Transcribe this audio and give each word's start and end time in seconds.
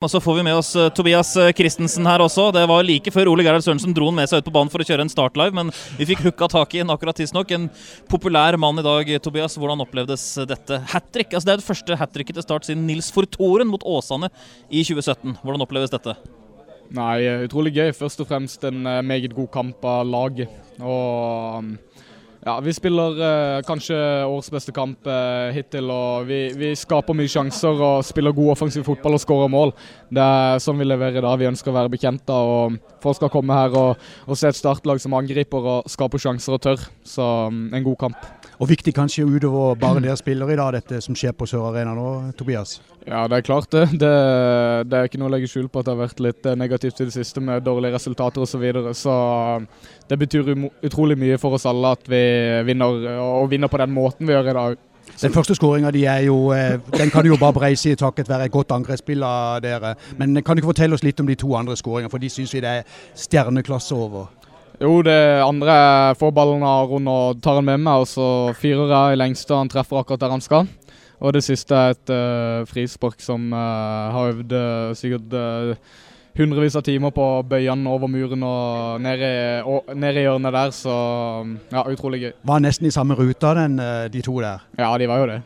Og 0.00 0.08
så 0.08 0.16
får 0.16 0.38
vi 0.38 0.42
med 0.46 0.56
oss 0.56 0.70
uh, 0.80 0.86
Tobias 0.96 1.34
eh, 1.36 1.50
Christensen 1.52 2.06
her 2.08 2.22
også. 2.24 2.46
Det 2.56 2.62
var 2.70 2.86
like 2.88 3.12
før 3.12 3.28
Ole 3.28 3.44
Gerhard 3.44 3.60
Sørensen 3.60 3.92
dro 3.92 4.06
han 4.08 4.16
med 4.16 4.30
seg 4.30 4.40
ut 4.40 4.46
på 4.46 4.52
banen 4.54 4.70
for 4.72 4.80
å 4.80 4.86
kjøre 4.88 5.04
en 5.04 5.12
startlive, 5.12 5.52
men 5.58 5.68
vi 5.98 6.06
fikk 6.08 6.22
hooka 6.24 6.46
tak 6.48 6.72
i 6.72 6.80
en 6.80 6.92
akkurat 6.94 7.20
tidsnok. 7.20 7.52
En 7.52 7.66
populær 8.08 8.56
mann 8.56 8.80
i 8.80 8.84
dag. 8.86 9.10
Tobias, 9.20 9.58
hvordan 9.60 9.84
opplevdes 9.84 10.24
dette 10.48 10.78
hat 10.94 11.10
trick? 11.12 11.34
Altså, 11.34 11.50
det 11.50 11.52
er 11.52 11.60
det 11.60 11.66
første 11.66 11.98
hat 12.00 12.14
tricket 12.16 12.40
til 12.40 12.46
start 12.46 12.64
siden 12.64 12.88
Nils 12.88 13.12
Fortoren 13.12 13.68
mot 13.68 13.84
Åsane 13.84 14.32
i 14.70 14.80
2017. 14.88 15.36
Hvordan 15.42 15.66
oppleves 15.66 15.92
dette? 15.92 16.16
Nei, 16.96 17.18
utrolig 17.44 17.76
gøy. 17.76 17.92
Først 18.00 18.24
og 18.24 18.32
fremst 18.32 18.64
en 18.70 18.80
meget 19.04 19.36
god 19.36 19.52
kamp 19.52 19.84
av 19.84 20.08
laget. 20.08 20.56
Og 20.80 21.60
um, 21.60 21.74
ja, 22.44 22.60
Vi 22.60 22.72
spiller 22.72 23.18
eh, 23.20 23.62
kanskje 23.68 23.96
årets 24.24 24.50
beste 24.50 24.72
kamp 24.72 25.06
eh, 25.06 25.52
hittil. 25.52 25.90
og 25.92 26.26
vi, 26.28 26.40
vi, 26.56 26.72
skaper 26.76 27.16
mye 27.16 27.28
sjanser 27.28 27.82
og 27.84 28.04
spiller 28.06 28.32
god 28.32 28.54
offensiv 28.54 28.86
fotball 28.86 29.18
og 29.18 29.20
skårer 29.20 29.52
mål. 29.52 29.74
Det 30.08 30.24
er 30.24 30.62
sånn 30.64 30.80
vi 30.80 30.88
leverer 30.88 31.20
i 31.20 31.24
dag. 31.26 31.36
Vi 31.40 31.50
ønsker 31.50 31.72
å 31.72 31.76
være 31.76 31.92
bekjent. 31.92 32.32
av, 32.32 32.54
og 32.54 33.00
Folk 33.00 33.16
skal 33.16 33.32
komme 33.32 33.56
her 33.56 33.76
og, 33.76 34.10
og 34.26 34.36
se 34.36 34.48
et 34.48 34.56
startlag 34.56 35.00
som 35.00 35.16
angriper 35.16 35.68
og 35.74 35.90
skaper 35.92 36.20
sjanser 36.20 36.56
og 36.56 36.62
tør. 36.64 36.86
Så 37.04 37.26
um, 37.48 37.66
en 37.76 37.84
god 37.84 38.00
kamp. 38.06 38.30
Og 38.60 38.68
viktig 38.68 38.92
kanskje 38.92 39.24
utover 39.24 39.76
bare 39.80 40.02
dere 40.04 40.18
spillere 40.20 40.52
i 40.52 40.58
dag, 40.60 40.74
dette 40.76 41.00
som 41.00 41.16
skjer 41.16 41.32
på 41.32 41.48
Sør 41.48 41.70
Arena 41.70 41.94
nå, 41.96 42.08
Tobias? 42.36 42.78
Ja, 43.06 43.22
det 43.24 43.38
er 43.38 43.46
klart 43.46 43.70
det. 43.72 43.86
det. 43.96 44.10
det. 44.90 44.98
er 44.98 45.08
ikke 45.08 45.20
noe 45.22 45.30
å 45.30 45.32
legge 45.32 45.48
skjul 45.48 45.70
på 45.72 45.80
at 45.80 45.88
det 45.88 45.94
har 45.94 46.02
vært 46.02 46.20
litt 46.20 46.44
eh, 46.44 46.58
negativt 46.60 47.00
i 47.00 47.06
det 47.08 47.14
siste 47.14 47.40
med 47.40 47.64
dårlige 47.64 47.96
resultater 47.96 48.44
osv. 48.44 48.52
Så, 48.52 48.60
videre. 48.60 48.92
så 48.96 49.14
um, 49.56 49.68
det 50.10 50.18
betyr 50.20 50.52
utrolig 50.84 51.16
mye 51.16 51.40
for 51.40 51.56
oss 51.56 51.64
alle 51.70 51.94
at 51.96 52.04
vi 52.10 52.20
vinner, 52.66 53.04
og 53.20 53.50
vinner 53.50 53.70
på 53.70 53.80
den 53.80 53.92
måten 53.94 54.26
vi 54.28 54.36
gjør 54.36 54.50
i 54.50 54.56
dag. 54.58 54.78
Den 55.20 55.32
første 55.32 55.54
skåringa 55.54 55.90
di 55.92 56.04
er 56.08 56.22
jo 56.24 56.52
eh, 56.52 56.78
Den 56.98 57.10
kan 57.10 57.24
du 57.24 57.28
jo 57.28 57.36
bare 57.36 57.52
breise 57.52 57.90
i 57.90 57.96
takket 57.98 58.28
være 58.28 58.46
et 58.48 58.52
godt 58.52 58.72
angrepsspill 58.72 59.22
av 59.22 59.60
dere. 59.60 59.94
Men 60.16 60.42
kan 60.42 60.56
du 60.56 60.62
ikke 60.62 60.72
fortelle 60.72 60.96
oss 60.96 61.04
litt 61.04 61.20
om 61.20 61.28
de 61.28 61.36
to 61.36 61.54
andre 61.56 61.76
skåringene, 61.76 62.10
for 62.10 62.22
de 62.22 62.30
syns 62.32 62.54
vi 62.54 62.62
det 62.64 62.70
er 62.80 63.00
stjerneklasse 63.18 63.94
over? 63.94 64.30
Jo, 64.80 65.02
det 65.04 65.42
andre 65.44 65.74
får 66.16 66.32
ballen 66.32 66.62
av 66.64 66.86
Aron 66.86 67.08
og 67.12 67.42
tar 67.44 67.58
den 67.58 67.68
med 67.68 67.82
meg, 67.84 68.00
og 68.00 68.08
så 68.08 68.28
fyrer 68.56 68.94
jeg 68.94 69.16
i 69.16 69.20
lengste. 69.20 69.56
Han 69.56 69.68
treffer 69.68 70.00
akkurat 70.00 70.22
der 70.22 70.32
han 70.32 70.44
skal. 70.44 70.70
Og 71.20 71.34
det 71.36 71.44
siste 71.44 71.76
er 71.76 71.92
et 71.92 72.12
uh, 72.16 72.64
frispark 72.64 73.20
som 73.20 73.52
uh, 73.52 74.08
har 74.14 74.32
øvd 74.32 74.54
uh, 74.56 74.94
sikkert 74.96 75.36
hundrevis 76.40 76.78
av 76.78 76.84
timer 76.86 77.12
på 77.14 77.26
bøyene 77.50 77.92
over 77.92 78.10
muren 78.10 78.46
og 78.46 79.02
ned 79.04 79.24
i, 79.24 79.34
og, 79.64 79.92
ned 79.94 80.18
i 80.18 80.24
hjørnet 80.26 80.56
der. 80.56 80.74
Så 80.76 80.94
ja, 81.72 81.84
utrolig 81.84 82.24
gøy. 82.24 82.32
Var 82.50 82.64
nesten 82.64 82.88
i 82.88 82.94
samme 82.94 83.18
ruta, 83.18 83.54
den, 83.60 83.78
de 84.12 84.24
to 84.24 84.40
der? 84.42 84.64
Ja, 84.80 84.90
de 84.98 85.10
var 85.10 85.22
jo 85.22 85.30
det. 85.34 85.42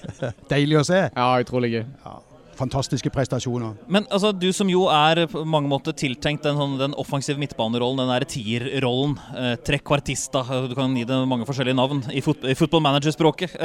Deilig 0.52 0.80
å 0.80 0.86
se. 0.86 1.04
Ja, 1.10 1.34
utrolig 1.42 1.74
gøy. 1.76 1.84
Ja 2.06 2.16
fantastiske 2.56 3.10
prestasjoner. 3.12 3.76
Men 3.88 4.06
altså, 4.10 4.32
du 4.32 4.48
som 4.56 4.68
jo 4.70 4.86
er 4.92 5.24
på 5.30 5.44
mange 5.48 5.70
måter 5.70 5.96
tiltenkt 5.96 6.46
den, 6.46 6.58
sånn, 6.58 6.76
den 6.80 6.96
offensive 6.98 7.40
midtbanerollen, 7.40 8.02
den 8.02 8.12
derre 8.12 8.28
tierrollen, 8.30 9.16
eh, 9.36 9.54
trekvartista, 9.66 10.44
du 10.68 10.76
kan 10.78 10.96
gi 10.96 11.06
det 11.08 11.20
mange 11.28 11.48
forskjellige 11.48 11.78
navn 11.78 12.04
i, 12.12 12.22
fot 12.24 12.46
i 12.46 12.56
football 12.58 12.84
manager-språket. 12.88 13.58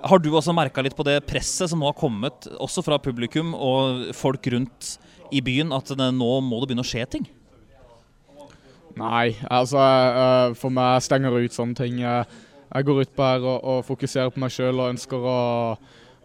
Har 0.00 0.20
du 0.22 0.30
også 0.32 0.54
merka 0.56 0.80
litt 0.84 0.96
på 0.96 1.04
det 1.04 1.18
presset 1.28 1.68
som 1.70 1.82
nå 1.82 1.90
har 1.90 1.98
kommet, 1.98 2.48
også 2.56 2.84
fra 2.84 2.96
publikum 3.02 3.52
og 3.52 4.14
folk 4.16 4.46
rundt 4.54 4.94
i 5.30 5.42
byen, 5.44 5.74
at 5.76 5.92
nå 5.92 6.30
må 6.40 6.60
det 6.60 6.70
begynne 6.70 6.86
å 6.86 6.88
skje 6.88 7.04
ting? 7.16 7.26
Nei, 8.98 9.36
altså 9.46 9.80
uh, 9.80 10.56
for 10.58 10.72
meg 10.74 11.04
stenger 11.04 11.36
ut 11.36 11.54
sånne 11.54 11.76
ting. 11.78 12.00
Jeg 12.00 12.86
går 12.86 13.04
ut 13.04 13.14
på 13.14 13.26
her 13.26 13.44
og, 13.44 13.58
og 13.60 13.84
fokuserer 13.86 14.32
på 14.32 14.42
meg 14.42 14.54
sjøl 14.54 14.80
og 14.80 14.94
ønsker 14.94 15.30
å 15.30 15.40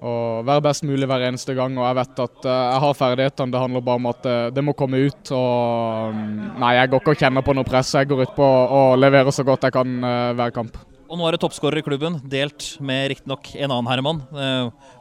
å, 0.06 0.12
være 0.46 0.62
best 0.66 0.84
mulig 0.86 1.08
hver 1.10 1.24
eneste 1.28 1.56
gang. 1.58 1.78
Og 1.80 1.86
jeg 1.88 1.98
vet 2.02 2.20
at 2.26 2.42
uh, 2.48 2.56
jeg 2.56 2.82
har 2.84 2.98
ferdighetene. 3.00 3.54
Det 3.54 3.62
handler 3.62 3.86
bare 3.86 4.02
om 4.02 4.10
at 4.12 4.28
det 4.56 4.64
må 4.66 4.76
komme 4.78 5.04
ut. 5.04 5.32
Og 5.36 6.16
um, 6.16 6.26
nei, 6.64 6.76
jeg 6.80 6.92
går 6.92 7.04
ikke 7.04 7.16
og 7.16 7.24
kjenner 7.24 7.46
på 7.48 7.56
noe 7.58 7.68
press. 7.68 7.96
Jeg 7.96 8.12
går 8.12 8.26
ut 8.26 8.36
på 8.40 8.50
å 8.80 8.84
levere 9.00 9.36
så 9.36 9.48
godt 9.48 9.68
jeg 9.68 9.76
kan 9.76 9.98
hver 10.40 10.54
kamp. 10.56 10.78
Og 11.06 11.20
nå 11.20 11.28
er 11.28 11.36
det 11.36 11.42
toppskårer 11.44 11.82
i 11.82 11.86
klubben, 11.86 12.18
delt 12.30 12.72
med 12.82 13.12
riktignok 13.14 13.52
en 13.56 13.70
annen 13.70 13.90
herremann. 13.92 14.24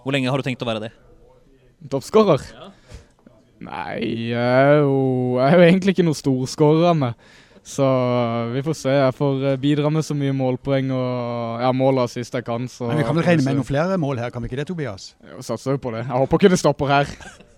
hvor 0.05 0.13
lenge 0.13 0.29
har 0.29 0.39
du 0.39 0.45
tenkt 0.47 0.63
å 0.63 0.69
være 0.69 0.89
det? 0.89 0.93
Toppskårer? 1.91 2.45
Ja. 2.53 2.71
Nei, 3.65 4.29
jeg 4.33 4.41
er, 4.41 4.83
jo, 4.83 5.39
jeg 5.39 5.47
er 5.47 5.57
jo 5.57 5.65
egentlig 5.69 5.95
ikke 5.95 6.05
noen 6.05 6.19
storskårer 6.19 6.91
av 6.91 6.99
meg. 7.01 7.31
Så 7.65 7.85
vi 8.53 8.61
får 8.65 8.77
se. 8.77 8.93
Jeg 8.93 9.17
får 9.17 9.45
eh, 9.49 9.57
bidra 9.61 9.89
med 9.93 10.05
så 10.05 10.17
mye 10.17 10.35
målpoeng 10.37 10.91
og 10.93 11.63
ja, 11.65 11.71
mål 11.73 12.03
og 12.03 12.05
assist 12.11 12.37
jeg 12.37 12.45
kan. 12.45 12.69
Men 12.69 13.01
Vi 13.01 13.07
kan 13.09 13.17
vel 13.17 13.25
regne 13.25 13.47
med 13.47 13.57
noen 13.57 13.69
flere 13.69 13.97
mål 14.01 14.21
her, 14.21 14.35
kan 14.35 14.45
vi 14.45 14.51
ikke 14.51 14.61
det, 14.61 14.69
Tobias? 14.69 15.15
Jeg 15.25 15.47
satser 15.49 15.79
jo 15.79 15.81
på 15.81 15.95
det. 15.95 16.05
Jeg 16.05 16.13
håper 16.13 16.43
ikke 16.43 16.53
det 16.53 16.61
stopper 16.61 16.93
her. 16.93 17.09